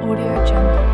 [0.00, 0.89] Audio Jungle.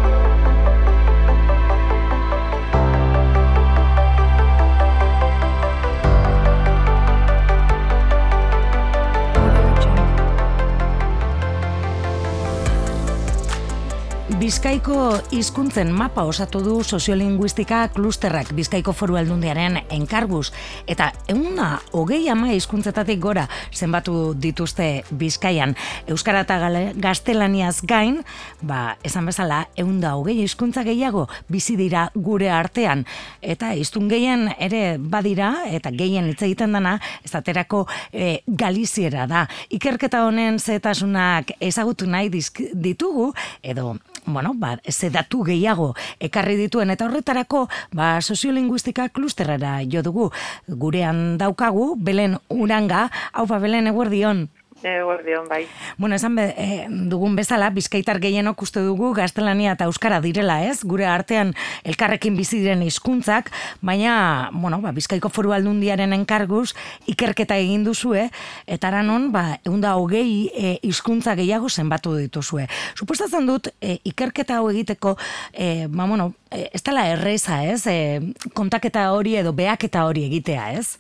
[14.46, 14.96] Bizkaiko
[15.34, 20.52] hizkuntzen mapa osatu du soziolinguistika klusterrak Bizkaiko foru aldundiaren enkarguz
[20.86, 25.74] eta euna hogei ama hizkuntzetatik gora zenbatu dituzte Bizkaian.
[26.06, 26.60] Euskara eta
[26.94, 28.20] gaztelaniaz gain,
[28.62, 33.02] ba, esan bezala, eunda hogei hizkuntza gehiago bizi dira gure artean.
[33.42, 39.48] Eta hiztun gehien ere badira, eta gehien hitz egiten dana, ez aterako e, galiziera da.
[39.74, 43.32] Ikerketa honen zetasunak ezagutu nahi ditugu,
[43.66, 50.30] edo bueno, ba, ze datu gehiago ekarri dituen eta horretarako ba, soziolinguistika klusterrara jo dugu.
[50.68, 54.48] Gurean daukagu, Belen Uranga, haupa Belen eguerdion.
[54.82, 55.66] Eguerdion, bai.
[55.96, 60.82] Bueno, esan be, eh, dugun bezala, bizkaitar gehienok uste dugu gaztelania eta euskara direla, ez?
[60.84, 61.54] Gure artean
[61.84, 66.74] elkarrekin bizi diren hizkuntzak, baina, bueno, ba, bizkaiko foru aldundiaren enkarguz,
[67.06, 68.28] ikerketa egin duzue,
[68.66, 72.68] eta aranon, ba, eunda hogei eh, hizkuntza gehiago zenbatu dituzue.
[72.94, 75.16] Supostatzen dut, eh, ikerketa hau egiteko,
[75.52, 77.86] eh, ba, bueno, eh, ez dela erreza, ez?
[77.86, 78.20] Eh,
[78.52, 80.98] kontaketa hori edo beaketa hori egitea, ez?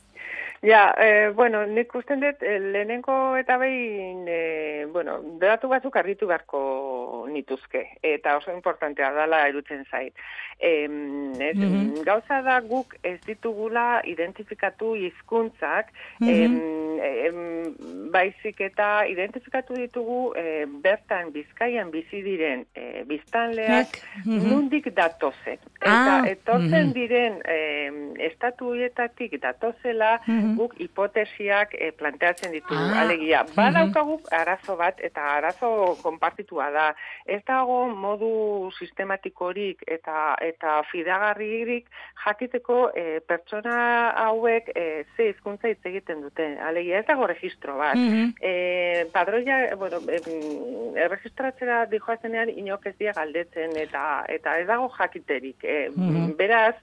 [0.66, 6.26] Ja, eh, bueno, nik usten dut, eh, lehenengo eta behin, eh, bueno, datu batzuk argitu
[6.26, 10.14] beharko nituzke, eta oso importantea dala erutzen zait.
[10.58, 12.02] Em, ez, Mhm.
[12.02, 16.28] Gauza da guk ez ditugula identifikatu hizkuntzak, Mhm.
[16.28, 23.86] em, em, baizik eta identifikatu ditugu eh, bertan bizkaian bizi diren eh, biztanleak
[24.24, 24.48] Mhm.
[24.50, 25.58] nundik datozen.
[25.80, 26.92] Eta Ah, etortzen mhm.
[26.92, 30.55] diren em, estatu horietatik datozela Mhm.
[30.56, 32.74] Guk hipotesiak eh, planteatzen ditugu.
[32.80, 36.94] Ah, Alegia, badaukagu arazo bat eta arazo konpartitua da.
[37.26, 41.86] Ez dago modu sistematikorik eta eta fidagarririk
[42.24, 46.58] jakiteko eh, pertsona hauek eh, ze hizkuntza hitz egiten duten.
[46.58, 47.94] Alegia, ez dago registro bat.
[47.96, 48.34] Mhm.
[48.40, 55.56] Eh, padroia, bueno, em, erregistratzera dijoazenean inok ez dia galdetzen eta eta ez dago jakiterik.
[55.64, 56.36] Eh, Mhm.
[56.36, 56.74] Beraz,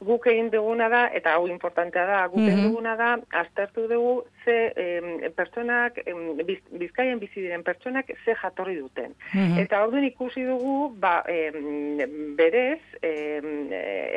[0.00, 2.68] guk egin duguna da, eta hau importantea da, guk egin Mhm.
[2.70, 8.76] duguna da, aztertu dugu ze em, pertsonak, em, biz, bizkaien bizi diren pertsonak ze jatorri
[8.78, 9.14] duten.
[9.32, 9.58] Mhm.
[9.62, 13.70] Eta orduan ikusi dugu, ba, em, berez, em,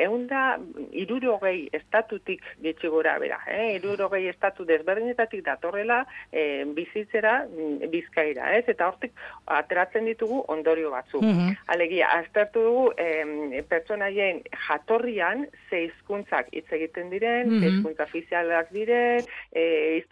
[0.06, 0.58] eunda
[0.92, 3.74] irurogei estatutik getxi gora bera, eh?
[3.76, 8.64] irurogei estatu desberdinetatik datorrela em, bizitzera mm, bizkaira, ez?
[8.68, 9.12] Eta hortik
[9.46, 11.22] ateratzen ditugu ondorio batzuk.
[11.22, 11.56] Mhm.
[11.74, 17.76] Alegia, aztertu dugu em, pertsonaien jatorrian ze hizkuntzak hitz egiten diren, ze Mhm.
[17.76, 20.02] hizkuntza ofizialak diren, e,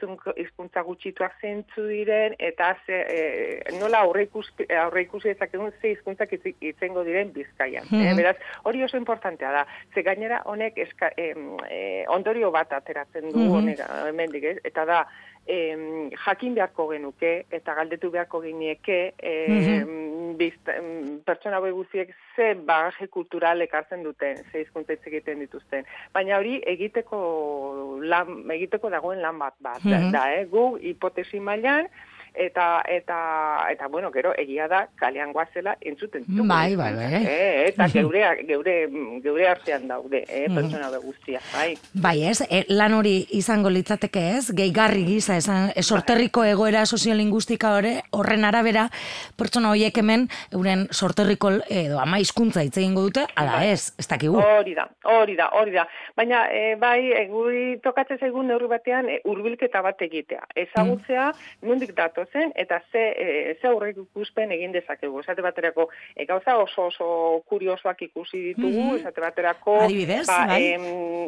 [0.42, 7.04] hizkuntza gutxituak zeintzu diren, eta ze, e, nola aurre ikusi, aurre dezakegun ze hizkuntzak hitzengo
[7.04, 7.86] diren bizkaian.
[7.90, 8.06] Mhm.
[8.06, 9.66] Eh, beraz, hori oso importantea da.
[9.94, 13.54] Ze gainera honek eska, em, e, ondorio bat ateratzen du Mhm.
[13.54, 14.58] honek hemendik, ez?
[14.64, 15.06] eta da,
[15.46, 20.70] em, jakin beharko genuke eta galdetu beharko ginieke em, bizt,
[21.26, 25.84] pertsona hauek guztiek ze bagaje kultural ekartzen duten, ze hizkuntza hitz egiten dituzten.
[26.12, 30.10] Baina hori egiteko lan, egiteko dagoen lan bat bat da, Mhm.
[30.12, 30.46] da, eh?
[30.50, 31.86] gu hipotesi mailan
[32.34, 33.16] eta eta
[33.70, 36.46] eta bueno, gero egia da kalean goazela entzuten ditugu.
[36.48, 37.22] Bai, bai, bai.
[37.22, 38.74] Eh, eta geure geure
[39.22, 41.76] geure artean daude, eh, pertsona hauek guztia, bai.
[41.94, 47.74] Bai, ez, e, lan hori izango litzateke ez, gehigarri giza, esan, e, sorterriko egoera soziolinguistika
[47.78, 48.88] hori, horren arabera,
[49.38, 53.70] pertsona horiek hemen, euren sorterriko edo ama hizkuntza hitz egingo dute, ala Bai.
[53.76, 54.40] ez, ez dakigu.
[54.42, 55.86] Hori da, hori da, hori da.
[56.16, 59.20] Baina, e, bai, guri tokatzen zaigun neurri batean e,
[59.84, 60.46] bat egitea.
[60.56, 61.94] Ezagutzea, nondik
[62.24, 65.20] datozen, eta ze, e, ze aurre ikuspen egin dezakegu.
[65.20, 68.96] Esate baterako, e, gauza oso oso kuriosoak ikusi ditugu, Mhm.
[68.96, 70.62] esate baterako, Adibidez, ba, bai.
[70.62, 70.84] em,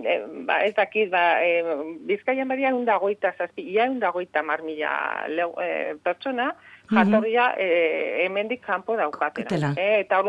[0.06, 1.62] em, ba, ez dakit, ba, e,
[2.06, 6.54] bizkaian badia undagoita, zazpi, ia undagoita mar mila leu, e, pertsona,
[6.90, 9.72] jatorria e, hemendik kanpo daukatela.
[9.76, 10.20] Eh, eta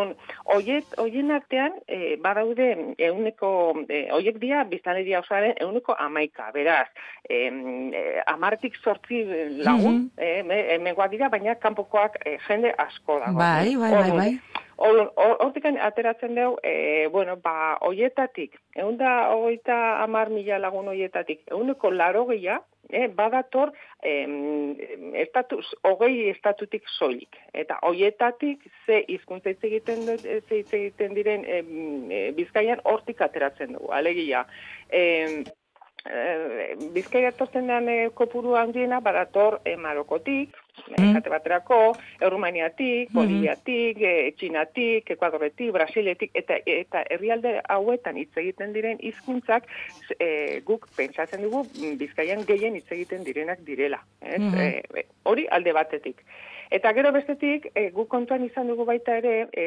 [0.46, 6.88] hoiet, hoien artean, e, badaude euneko, e, hoiek dia, biztaneria osaren euneko amaika, beraz,
[7.30, 9.24] em, e, amartik sortzi
[9.64, 10.78] lagun, eh, me-
[11.10, 13.38] dira, baina kanpokoak e, jende asko dago.
[13.38, 14.40] Bai, bai, bai, bai.
[14.78, 21.42] Orduan, hor- hortik ateratzen dugu, e, bueno, ba, hoietatik, eunda hogeita amar mila lagun hoietatik,
[21.50, 24.76] euneko laro gehiago, eh, badator em,
[25.16, 27.36] estatus, hogei estatutik soilik.
[27.54, 33.74] Eta hoietatik ze hizkuntza hitz egiten, ze hitz egiten diren em, e, bizkaian hortik ateratzen
[33.74, 34.46] dugu, alegia.
[34.90, 35.44] Em,
[36.06, 40.56] e, Bizkaia etortzen den e, kopuru handiena badator e, Marokotik,
[40.98, 41.80] Esate baterako,
[42.22, 49.68] Errumaniatik, Boliviatik, eh, Txinatik, Ekuadoretik, Brasiletik, eta eta herrialde hauetan hitz egiten diren hizkuntzak
[50.20, 54.04] eh, guk pentsatzen dugu mm, Bizkaian gehien hitz egiten direnak direla.
[54.22, 54.42] Ez?
[54.42, 54.60] Mhm.
[54.62, 56.24] Eh, hori alde batetik.
[56.72, 59.66] Eta gero bestetik, e, guk kontuan izan dugu baita ere, e,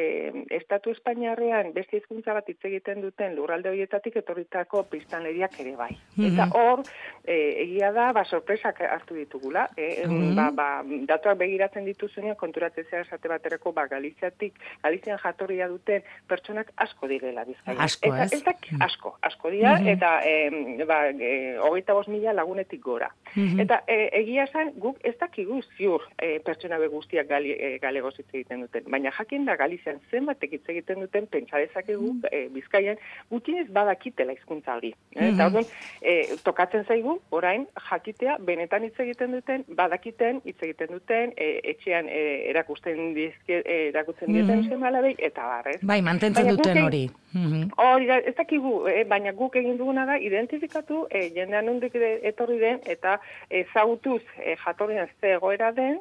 [0.51, 5.91] Estatu Espainiarrean beste hizkuntza bat hitz egiten duten lurralde horietatik etorritako biztanleriak ere bai.
[6.19, 6.83] Eta hor,
[7.25, 9.67] e, egia da, ba, sorpresak hartu ditugula.
[9.77, 10.35] E, Mhm.
[10.35, 10.67] ba, ba,
[11.07, 17.43] datuak begiratzen dituzunean, konturatzen zera esate baterako, ba, Galiziatik, Galizian jatorria duten pertsonak asko direla
[17.45, 17.81] bizkaian.
[17.81, 18.33] Asko, eta, ez?
[18.33, 19.87] Ez dak- asko, asko dira, Mhm.
[19.87, 23.09] eta e, ba, e, hogeita bost mila lagunetik gora.
[23.35, 23.59] Mhm.
[23.59, 28.29] Eta e, egia esan, guk ez dakigu ziur e, pertsona guztiak gali, e, galegoz hitz
[28.33, 28.85] egiten duten.
[28.91, 32.99] Baina jakin da Galizian zenbatek hitz egiten duten, pentsa dezakegu e, Bizkaian
[33.31, 34.93] gutxienez badakitela hizkuntza hori.
[35.15, 35.29] Eh?
[35.31, 35.65] Eta orduan,
[36.01, 42.09] e, tokatzen zaigu, orain, jakitea, benetan hitz egiten duten, badakiten, hitz egiten duten, e, etxean
[42.09, 42.21] e,
[42.51, 44.69] erakusten dizke, e, erakutzen dieten Mhm.
[44.69, 45.79] seme-alabei, eta bar, ez?
[45.81, 47.09] Bai, mantentzen Baina duten hori.
[47.33, 47.71] Mhm.
[47.77, 52.59] Hori da, ez dakigu, eh, baina guk egin duguna da identifikatu eh, jendean ere etorri
[52.59, 55.99] den eta ezagutuz eh, jatorrian ze egoera den,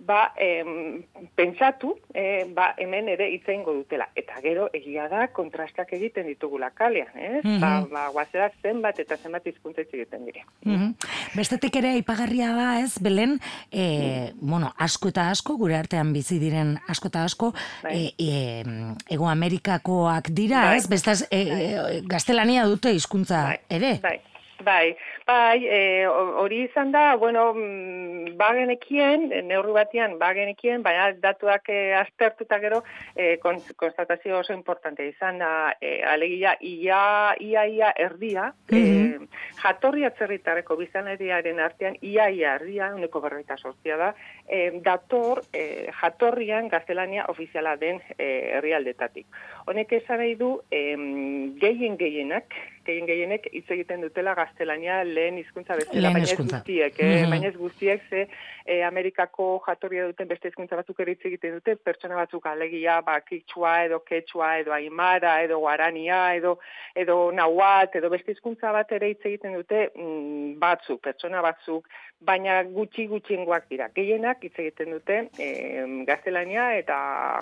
[0.00, 1.04] ba, em,
[1.36, 4.08] pentsatu, eh, ba, hemen ere hitz egingo dutela.
[4.16, 7.44] Eta gero, egia da, kontrastak egiten ditugula kalean, ez?
[7.44, 7.60] Mhm.
[7.60, 10.44] Ba, ba, guazera zenbat eta zenbat hizkuntza hitz egiten dire.
[10.64, 10.94] Mhm.
[11.36, 13.38] Bestetik ere aipagarria da, ez, Belen,
[13.70, 17.94] e, bueno, asko eta asko, gure artean bizi diren asko eta asko, Bai.
[17.96, 18.64] e, e,
[19.10, 20.78] Ego Amerikakoak dira, Bai.
[20.78, 23.98] ez, bestaz, e, e, gaztelania dute hizkuntza Bai, ere.
[24.02, 24.18] Bai,
[24.64, 24.96] bai,
[25.26, 31.94] bai, e, hori izan da, bueno, mm, bagenekien, e, neurri batian bagenekien, baina datuak e,
[31.98, 32.82] aztertu eta gero,
[33.14, 39.18] e, kon, konstatazio oso importante izan da, e, alegia, ia, ia, ia erdia, e,
[39.60, 44.12] jatorri atzerritarreko bizaneriaren artean, ia, ia erdia, uneko berroita sortzia da,
[44.48, 49.26] e, dator e, jatorrian gaztelania ofiziala den e, herrialdetatik.
[49.66, 52.54] Honek esan nahi du, em, gehien gehienak,
[52.90, 57.10] gehien gehienek hitz egiten dutela gaztelania lehen hizkuntza bezala, baina ez guztiek, eh?
[57.10, 57.30] Mhm.
[57.34, 58.26] baina ez guztiek, ze
[58.66, 63.18] eh, Amerikako jatorria duten beste hizkuntza batzuk ere hitz egiten dute, pertsona batzuk alegia, ba,
[63.26, 66.58] kitxua edo ketxua edo aimara edo guarania edo
[66.94, 71.88] edo nahuat edo beste hizkuntza bat ere hitz egiten dute mm, batzuk, pertsona batzuk,
[72.20, 73.88] baina gutxi gutxiengoak dira.
[73.96, 76.96] Gehienak hitz egiten dute eh, gaztelania eta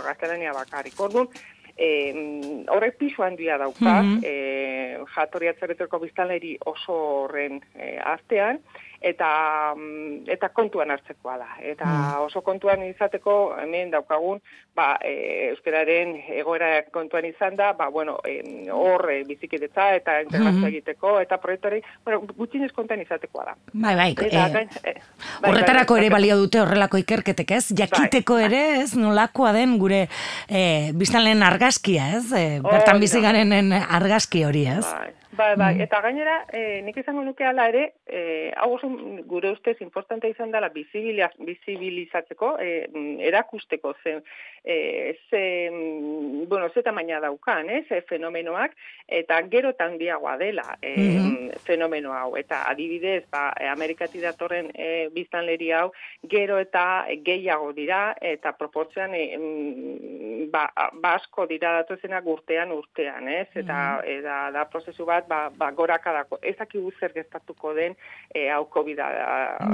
[0.05, 0.99] gaztelania bakarrik.
[1.09, 1.31] Orduan,
[1.79, 2.13] eh,
[2.69, 4.21] horrek pisu handia dauka, Mhm.
[4.25, 6.93] eh, jatorri atzerretako biztanleri oso
[7.23, 8.59] horren eh, artean,
[9.01, 11.49] eta mm, eta kontuan hartzekoa da.
[11.63, 12.23] Eta Mm.
[12.27, 14.41] oso kontuan izateko hemen daukagun,
[14.75, 18.19] ba, e, euskararen egoera kontuan izan da, ba, bueno,
[18.73, 20.67] hor e, bizikidetza eta integrazio Mhm.
[20.69, 23.55] egiteko, eta proiektuari, bueno, gutxinez kontuan izatekoa da.
[23.73, 24.95] Bai, bai, Eta, e, gain- e,
[25.41, 27.69] bai, Horretarako bai, ere bai, balio dute horrelako ikerketek, ez?
[27.75, 30.09] Jakiteko Bai, ere, ez, nolakoa den gure
[30.49, 32.33] e, biztanleen argazkia, ez?
[32.33, 34.85] E, bertan bizi argazki hori, ez?
[34.85, 35.75] Bai, bai, bai.
[35.77, 35.87] Mm.
[35.87, 38.91] eta gainera, e, nik izango nuke ala ere, e, hau oso
[39.31, 44.19] gure ustez importante izan dela bizibilizatzeko, e, mm, erakusteko ze,
[44.65, 44.77] e,
[45.31, 48.75] ze, mm, bueno, ze tamaina daukan, ez, e, fenomenoak,
[49.07, 51.51] eta gero eta handiagoa dela e, Mhm.
[51.65, 52.37] fenomeno hau.
[52.37, 55.93] Eta adibidez, ba, Amerikatik datorren e, biztanleri hau,
[56.29, 63.29] gero eta gehiago dira, eta proportzioan e, mm, ba, ba asko dira datozenak urtean urtean,
[63.29, 63.49] ez?
[63.55, 66.39] Eta, eta da prozesu bat, ba, ba gorakadako.
[66.43, 67.95] Ez dakigu zer gertatuko den
[68.35, 68.97] e, hau covid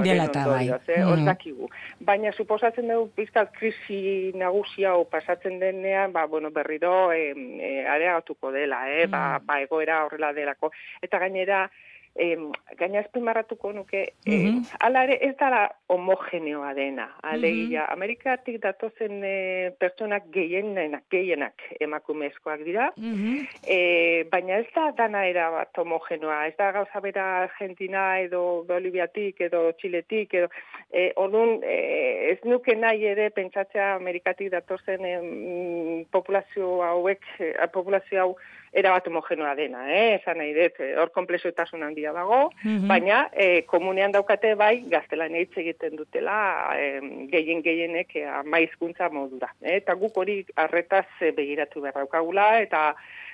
[0.03, 0.69] Dela eta bai.
[0.69, 1.25] Hor Mhm.
[1.25, 1.69] dakigu.
[1.99, 8.51] Baina suposatzen dugu pizkat krisi nagusi hau pasatzen denean, ba, bueno, berriro e, e, areagatuko
[8.51, 9.07] dela, eh?
[9.07, 10.71] ba, ba, egoera horrela delako.
[11.01, 11.69] Eta gainera,
[12.15, 14.63] em, gaina azpimarratuko nuke, Mhm.
[14.79, 17.09] ala ere ez dara homogeneoa dena.
[17.23, 23.47] Alegia, Amerikatik datozen e, pertsonak gehienak, gehienak emakumezkoak dira, Mhm.
[23.67, 29.41] E, baina ez da dana era bat homogenoa, ez da gauza bera Argentina edo Boliviatik
[29.41, 30.49] edo Txiletik edo
[30.91, 38.21] e, orduan e, ez nuke nahi ere pentsatzea Amerikatik datozen em, populazio hauek, e, populazio
[38.21, 38.37] hau
[38.75, 40.17] era bat homogenoa dena, eh?
[40.19, 42.87] esan nahi dut, e, hor komplexotasun handia dago, Mhm.
[42.91, 46.35] baina e, komunean daukate bai gaztelania hitz egiten dutela
[46.77, 49.53] em, gehien gehienek e, ama hizkuntza modura.
[49.61, 49.77] Eh?
[49.77, 52.89] Eta guk hori arretaz e, begiratu behar daukagula, eta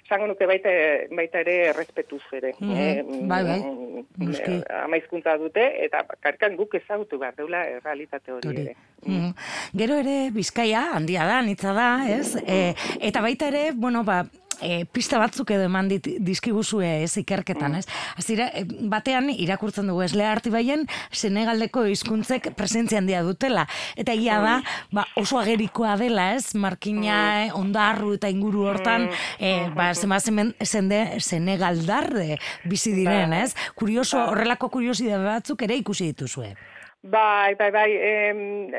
[0.05, 0.69] esango nuke baita,
[1.15, 2.53] baita ere errespetuz ere.
[2.59, 2.77] Mhm.
[2.77, 3.59] Eh, Bai, bai.
[3.61, 4.51] mm, Noski.
[4.61, 8.61] eh, ama hizkuntza dute, eta karkan guk ezagutu behar deula realitate hori Hori.
[8.61, 8.75] ere.
[9.05, 9.33] Mm.
[9.77, 12.35] Gero ere Bizkaia handia da, nitza da, ez?
[12.45, 14.23] E, eta baita ere, bueno, ba,
[14.61, 17.85] e, pista batzuk edo eman dit, dizkiguzue ez ikerketan, ez?
[18.19, 23.67] Azira, e, batean irakurtzen dugu ez artibaien Senegaldeko hizkuntzek presentzia handia dutela.
[23.99, 24.55] Eta egia da,
[24.91, 26.53] ba, oso agerikoa dela, ez?
[26.55, 32.11] Markina, eh, ondarru eta inguru hortan, e, ba, zema zende, Senegaldar
[32.65, 33.53] bizi diren, ez?
[33.75, 36.53] Kurioso, horrelako kuriosidade batzuk ere ikusi dituzue.
[37.03, 38.69] Bai, bai, bai, em,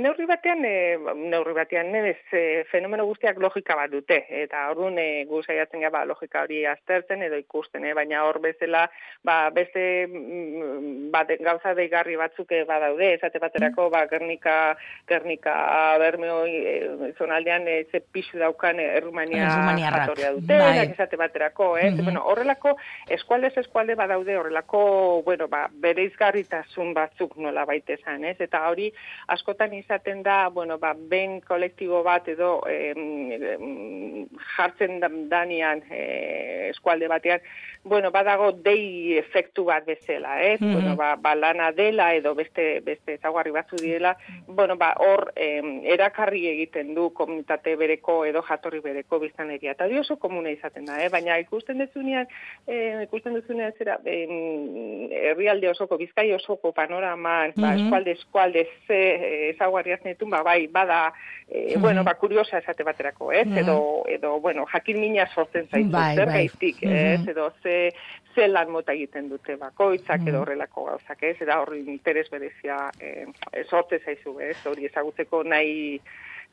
[0.00, 5.24] neurri batean, e, neurri batean, ez, e, fenomeno guztiak logika bat dute, eta orduan e,
[5.26, 8.84] gu saiatzen gara ba, logika hori aztertzen edo ikusten, e, baina hor bezala,
[9.26, 14.76] ba, beste mm, ba, de, gauza deigarri batzuk e, badaude, esate baterako, ba, Gernika,
[15.10, 15.56] Gernika
[15.98, 20.86] Bermeo e, zonaldean e, ze pixu daukan e, Errumania jatoria dute, bai.
[20.86, 21.90] esate baterako, eh?
[21.90, 22.76] Mm bueno, horrelako,
[23.10, 28.36] eskualdez eskualde badaude, horrelako, bueno, ba, bere izgarritasun batzuk, nola nola baita esan, ez?
[28.40, 28.90] Eta hori
[29.32, 37.40] askotan izaten da, bueno, ba, ben kolektibo bat edo em, jartzen danian e, eskualde batean,
[37.86, 40.60] bueno, badago dei efektu bat bezala, ez?
[40.60, 45.30] Mm Bueno, ba, ba, lana dela edo beste beste zaguarri batzu direla, bueno, ba, hor
[45.36, 49.72] em, erakarri egiten du komunitate bereko edo jatorri bereko biztaneria.
[49.72, 51.08] Eta oso komune izaten da, eh?
[51.08, 52.26] baina ikusten duzunean,
[52.66, 60.00] eh, ikusten duzunean zera, herrialde osoko, bizkai osoko panorama ba, eskualde, eskualde, ze eh, ezaguarriaz
[60.04, 61.12] netun, ba, bai, bada,
[61.48, 63.46] e, bueno, ba, kuriosa esate baterako, ez?
[63.62, 66.36] Edo, edo, bueno, jakin mina sortzen zaitu, bai, zer bai.
[66.40, 67.26] gaiztik, ez?
[67.28, 67.92] Edo, ze,
[68.34, 71.36] ze lan mota egiten dute bakoitzak edo horrelako gauzak, ez?
[71.40, 73.28] Eta horri interes berezia e,
[73.64, 74.56] sortze zaizu, ez?
[74.66, 76.00] Hori ezagutzeko nahi,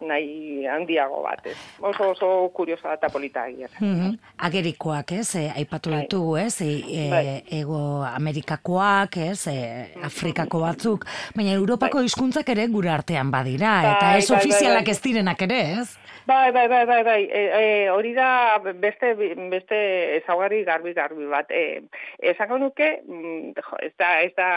[0.01, 1.57] nahi handiago bat, ez.
[1.79, 3.69] Oso, oso kuriosa eta polita egia.
[3.79, 6.01] Mm Agerikoak, ez, e, aipatu bai.
[6.03, 9.57] ditugu, ez, e, e, ego Amerikakoak, ez, e,
[10.03, 12.05] Afrikako batzuk, baina Europako bai.
[12.09, 14.97] hizkuntzak ere gure artean badira, bai, eta ez bai, ofizialak bai, bai.
[14.97, 15.87] ez direnak ere, ez?
[16.25, 17.23] Bai, bai, bai, bai, bai.
[17.25, 19.13] E, e, hori da beste,
[19.51, 19.77] beste
[20.21, 21.49] ezaugarri garbi garbi bat.
[21.51, 21.81] E,
[22.31, 23.51] esango nuke, mm,
[23.83, 24.47] ez da, ez da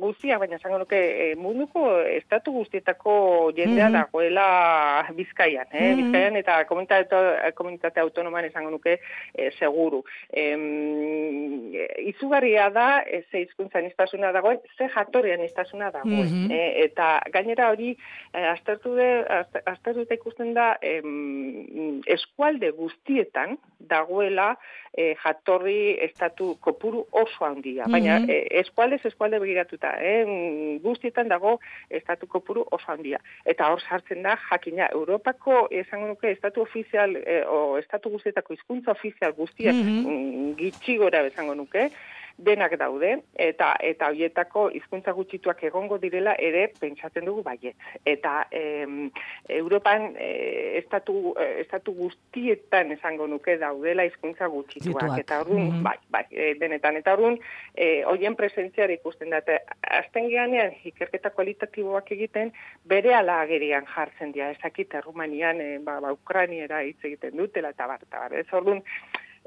[0.00, 3.98] guztia, baina esango nuke e, munduko estatu guztietako jendea mm -hmm.
[3.98, 5.90] dagoela bizkaian, eh?
[5.90, 7.16] Mm bizkaian eta komunitate,
[7.54, 8.98] komunitate autonoman esango nuke
[9.34, 10.02] e, seguru.
[10.32, 10.56] E,
[11.98, 16.32] izugarria da, e, ze izkuntza niztasuna dagoen, ze jatorian niztasuna dagoen.
[16.32, 16.52] Mm -hmm.
[16.52, 17.96] e, eta gainera hori,
[18.32, 19.24] e, aztertu, de,
[19.66, 23.56] aztertu ikusten da, e, Mm, eskualde guztietan
[23.90, 24.54] dagoela
[24.92, 27.86] e, jatorri estatu kopuru oso handia.
[27.90, 28.28] Baina mm
[28.60, 30.78] eskualdez eskualde begiratuta, eh?
[30.82, 31.56] guztietan dago
[31.90, 33.20] estatu kopuru oso handia.
[33.44, 38.92] Eta hor sartzen da, jakina, Europako esango nuke estatu ofizial, e, o estatu guztietako hizkuntza
[38.92, 40.56] ofizial guztiak mm -hmm.
[40.58, 41.90] gitxigora bezango nuke,
[42.44, 47.76] denak daude eta eta hoietako hizkuntza gutxituak egongo direla ere pentsatzen dugu baiet.
[48.04, 49.10] Eta em,
[49.48, 55.18] Europan e, estatu e, estatu guztietan esango nuke daudela hizkuntza gutxituak.
[55.20, 55.82] Eta orrun mm -hmm.
[55.82, 56.96] bai bai e, denetan.
[56.96, 57.38] Eta orrun
[57.74, 59.40] eh hoien presentziare ikusten da
[59.82, 62.52] azten geanean ikerketa kualitatiboak egiten
[62.84, 64.50] bere ala agerian jartzen dira.
[64.50, 68.34] Ezakite Rumanian e, ba, ba Ukrainiera hitz egiten dutela eta bar eta bar.
[68.34, 68.82] Ez orrun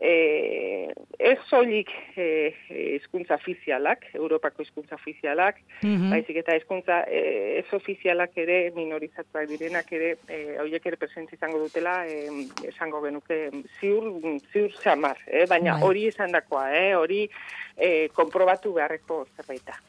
[0.02, 2.26] e, ez soilik e,
[2.98, 7.22] hizkuntza ofizialak, Europako hizkuntza ofizialak, mm baizik eta hizkuntza e,
[7.62, 12.20] ez ofizialak ere minorizatuak direnak ere e, horiek ere presentzi izango dutela e,
[12.70, 13.40] esango genuke
[13.80, 14.12] ziur
[14.52, 15.48] ziur samar, eh?
[15.50, 15.90] baina bai.
[15.90, 16.94] hori esandakoa, eh?
[17.00, 17.26] hori
[17.78, 19.80] e, konprobatu beharreko zerbaita.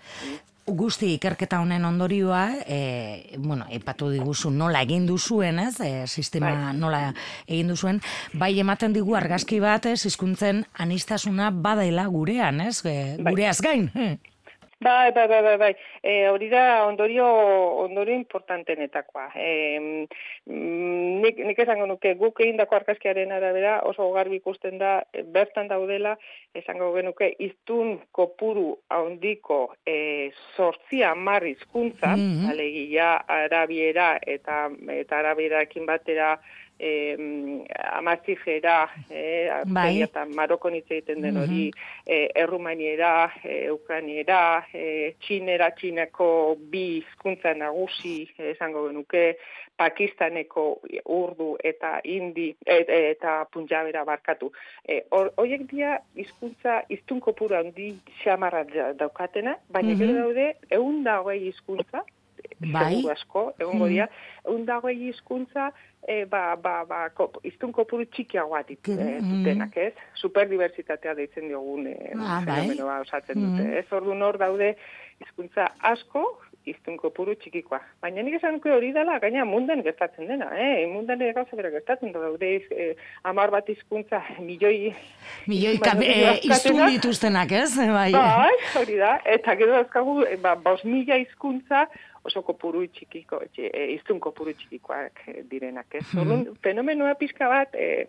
[0.64, 5.74] Guzti ikerketa honen ondorioa, e, bueno, epatu diguzu nola egin duzuen, ez?
[5.84, 6.76] E, sistema bai.
[6.78, 7.00] nola
[7.46, 8.00] egin duzuen,
[8.32, 12.78] bai ematen digu argazki bat, ez, hizkuntzen anistasuna badaila gurean, ez?
[12.80, 13.34] E, bai.
[13.34, 13.90] Gureaz gain.
[13.92, 14.16] Bai,
[14.84, 15.72] bai, bai, bai, bai.
[16.02, 17.26] E, hori da ondorio,
[17.84, 19.26] ondorio importantenetakoa.
[19.34, 20.06] E,
[20.46, 24.96] nik, nik esango nuke guk egin dako arkaskiaren arabera oso garbi ikusten da
[25.36, 26.16] bertan daudela
[26.54, 32.50] esango genuke iztun kopuru haundiko e, sortzia marrizkuntza, mm -hmm.
[32.50, 34.68] alegia arabiera eta,
[35.00, 36.36] eta arabierakin batera
[36.78, 37.16] eh,
[37.92, 40.02] amazijera, eh, bai.
[40.02, 41.70] eta maroko egiten den hori,
[42.06, 49.36] eh, errumaniera, eh, ukraniera, eh, txinera, txineko bi hizkuntza nagusi esango genuke,
[49.76, 50.64] Pakistaneko
[51.10, 54.52] urdu eta indi et, eta punjabera barkatu.
[54.86, 57.88] E, Hoiek dia hizkuntza iztunko pura handi
[58.22, 58.62] xamarra
[58.94, 60.20] daukatena, baina mm -hmm.
[60.20, 62.04] daude egun dagoei hizkuntza,
[62.60, 63.02] bai.
[63.10, 64.08] asko, egongo dia,
[64.44, 65.72] egun dagoei hizkuntza
[66.08, 69.92] e, ba, ba, ba, kop, iztun kopuru txikiagoa dit, e, dutenak, ez?
[70.20, 72.64] Superdiversitatea deitzen diogun e, ah, bai.
[72.64, 73.78] fenomenoa osatzen dute, mm.
[73.80, 73.86] ez?
[73.96, 74.74] Ordu nor daude
[75.22, 76.26] hizkuntza asko,
[76.68, 77.78] iztun kopuru txikikoa.
[78.02, 80.86] Baina nik esan hori dela, gaina mundan gertatzen dena, eh?
[80.88, 82.94] Mundan ere gauza bera gertatzen da, daude eh,
[83.28, 84.94] amar bat hizkuntza milioi...
[85.50, 87.74] Milioi eh, iztun dituztenak, ez?
[87.76, 88.10] Bai.
[88.16, 89.18] Bai, hori da.
[89.36, 91.84] Eta gero dauzkagu, eh, ba, bos mila hizkuntza
[92.24, 96.06] oso kopuru txikiko, e, iztun kopuru txikikoak eh, direnak, ez?
[96.20, 98.06] Orduan, fenomenoa pixka bat, e,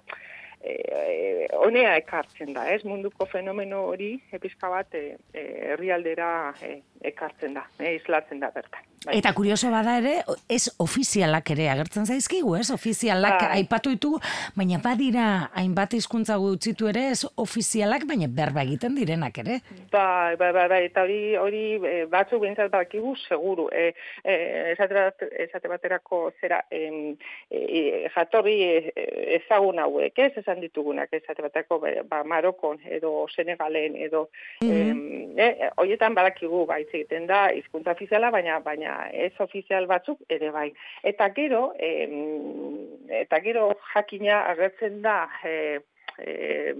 [0.66, 2.82] e, honea ekartzen da, ez?
[2.86, 6.30] Munduko fenomeno hori, e, pixka bat, e, e, herrialdera
[6.62, 6.80] e,
[7.14, 8.84] ekartzen da, e, islatzen da bertan.
[9.06, 9.20] Bai.
[9.20, 10.16] Eta kurioso bada ere,
[10.50, 12.72] ez ofizialak ere agertzen zaizkigu, ez?
[12.74, 13.60] Ofizialak Bai.
[13.60, 14.18] aipatu ditugu,
[14.58, 19.60] baina badira hainbat hizkuntza gutxitu ere, ez ofizialak, baina berba egiten direnak ere.
[19.94, 23.68] Bai, bai, bai, bai, eta hori, hori e, batzuk bintzat badakigu, seguru.
[23.70, 23.92] E,
[24.24, 24.40] e,
[24.74, 27.14] esate, bat, esate baterako zera, em,
[27.52, 27.84] e, e,
[28.16, 29.08] jatorri e,
[29.38, 34.30] ezagun hauek, ez, esan ditugunak, esate baterako, be, ba, Marokon, edo Senegalen, edo,
[34.62, 40.52] em, e, hoietan badakigu, ba, egiten da, hizkuntza ofiziala, baina, baina ez ofizial batzuk ere
[40.52, 40.72] bai.
[41.04, 42.16] Eta gero, em,
[43.10, 45.28] eta gero jakina agertzen da,
[46.20, 46.74] e,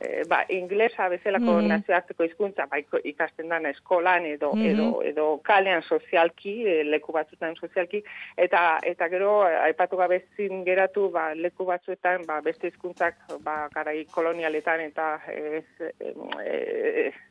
[0.00, 1.68] e, ba, inglesa bezalako Mhm.
[1.68, 4.66] nazioarteko hizkuntza ba, ikasten dana eskolan edo Mhm.
[4.66, 8.02] edo edo kalean sozialki, e, leku batzuetan sozialki
[8.36, 13.68] eta eta gero eh, aipatu gabe ezin geratu ba, leku batzuetan ba, beste hizkuntzak ba,
[13.74, 15.64] garai kolonialetan eta ez,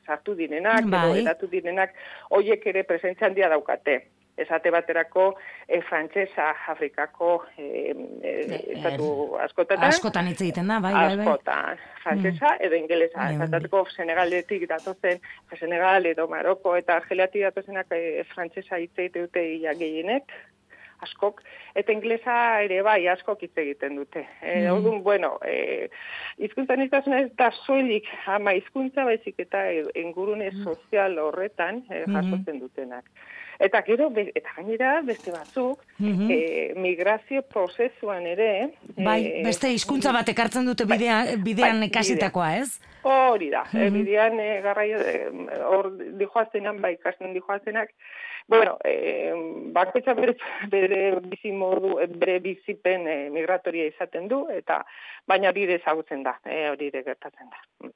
[0.05, 1.21] sartu direnak edo Bai.
[1.21, 1.93] edatu direnak
[2.29, 4.01] hoiek ere presentzia handia daukate.
[4.37, 5.27] Esate baterako
[5.67, 7.67] e, frantsesa Afrikako e,
[8.23, 8.31] e,
[8.75, 9.09] estatu
[9.43, 11.27] askotatan Askotan hitz egiten da, bai, bai, bai.
[11.27, 13.19] askotan, frantsesa edo ingelesa.
[13.19, 13.47] Bai, bai.
[13.47, 15.21] Esateko Senegaletik datozen,
[15.59, 20.33] Senegal edo Maroko eta Argeliatik datozenak e, frantsesa hitz egite dute ia gehienek,
[21.03, 21.41] askok,
[21.75, 24.25] eta inglesa ere bai askok hitz egiten dute.
[24.41, 24.73] E, Mhm.
[24.73, 25.89] Orduan, bueno, e,
[26.69, 32.13] aniztasuna ez da soilik ama hizkuntza baizik eta e, ingurune sozial horretan e, Mhm.
[32.15, 33.05] jasotzen dutenak.
[33.59, 36.27] Eta gero, be- eta gainera beste batzuk, Mhm.
[36.31, 38.71] e, migrazio prozesuan ere...
[38.97, 42.79] Bai, e, beste hizkuntza bat ekartzen dute bidea, bidean bai, ikasitakoa, ez?
[43.03, 43.93] Hori da, mm Mhm.
[43.93, 45.29] bidean e, garraio, e,
[45.69, 47.89] hor dijoazenan, bai, ikasten dijoazenak,
[48.47, 49.33] bueno, e,
[49.75, 50.35] bakoitza bere,
[50.69, 54.83] bere bizi modu, e, bere bizipen e, migratoria izaten du, eta
[55.27, 57.91] baina bide ezagutzen da, e, hori gertatzen da.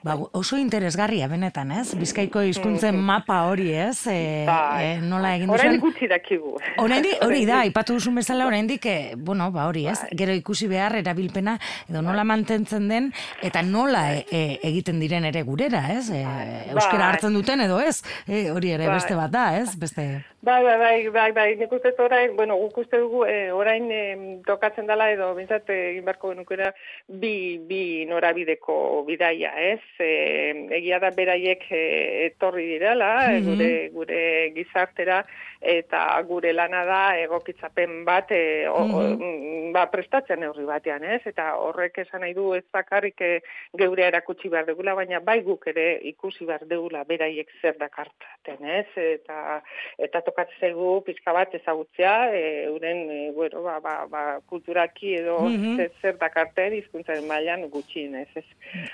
[0.00, 1.90] Ba, oso interesgarria benetan, ez?
[1.98, 4.06] Bizkaiko hizkuntzen mapa hori, ez?
[4.08, 4.84] E, Bai.
[4.84, 5.80] e, nola egin Orain duzuen?
[5.82, 6.54] gutxi dakigu.
[6.80, 9.98] Oraindik hori da, aipatu duzun bezala oraindik eh, bueno, ba hori, ez?
[10.06, 10.16] Bai.
[10.22, 11.58] Gero ikusi behar erabilpena
[11.90, 13.12] edo nola mantentzen den
[13.44, 16.08] eta nola e, e, egiten diren ere gurera, ez?
[16.08, 16.24] E,
[16.72, 17.12] euskara Bai.
[17.12, 18.00] hartzen duten edo ez?
[18.24, 19.76] E, hori ere beste bat da, ez?
[19.76, 20.08] Beste
[20.42, 24.04] Bai, bai, bai, bai, bai, nik uste orain, bueno, guk uste dugu, e, orain e,
[24.46, 26.70] tokatzen dela edo bintzat egin beharko genukera
[27.06, 29.82] bi, bi norabideko bidaia, ez?
[30.00, 33.44] E, egia da beraiek e, etorri direla, e, Mhm.
[33.48, 35.24] gure, gure gizartera,
[35.60, 41.20] eta gure lana da egokitzapen bat, e, o, o, mm, ba, prestatzen neurri batean, ez?
[41.26, 43.42] Eta horrek esan nahi du ez bakarrik e,
[43.76, 48.86] geurea erakutsi behar dugula, baina bai guk ere ikusi behar dugula beraiek zer dakartaten, ez?
[48.96, 49.60] Eta,
[49.98, 55.40] eta tokatzen zaigu pizka bat ezagutzea, e, euren, e, bueno, ba, ba, ba, kulturaki edo
[55.40, 55.76] Mhm.
[55.76, 58.44] zer, zer dakarten hizkuntzaren mailan gutxienez, ez?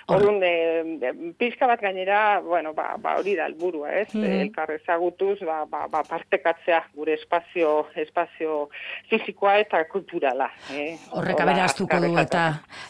[0.09, 0.96] Hor- Orduan, e,
[1.39, 4.09] pizka bat gainera, bueno, ba, ba hori da helburua, ez?
[4.15, 4.41] Mhm.
[4.47, 8.69] Elkar ezagutuz, ba, ba, ba, partekatzea gure espazio, espazio
[9.11, 10.51] fisikoa eta kulturala.
[10.73, 10.97] Eh?
[11.11, 12.45] horrek Hola, aberastuko du eta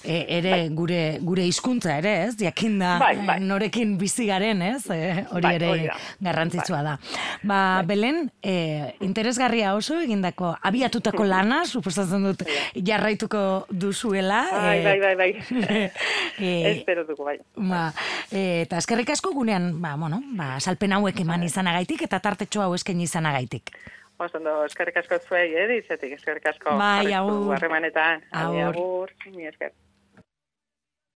[0.05, 2.37] e, ere gure gure hizkuntza ere, ez?
[2.41, 3.39] Jakinda Bai, eh, bai.
[3.45, 4.85] norekin bizi garen, ez?
[4.91, 5.97] E, hori Bai, ere hori da.
[6.29, 6.97] garrantzitsua da.
[7.47, 14.43] Ba, Belen, e, interesgarria oso egindako abiatutako lana, suposatzen dut jarraituko duzuela.
[14.53, 15.31] Bai, bai, bai, bai.
[16.39, 17.39] e, Espero dugu, bai.
[17.57, 17.86] Ba,
[18.31, 22.75] e, eta eskerrik asko gunean, ba, bueno, ba, salpen hauek eman izanagaitik eta tartetxo hau
[22.75, 23.75] eskaini izanagaitik.
[24.19, 26.77] Oso ondo, eskerrik asko zuei, eh, izetik, eskerrik asko.
[26.81, 27.53] Bai, agur.
[27.53, 28.63] Harremanetan, Agur.
[28.71, 29.75] agur, agur, mi esker.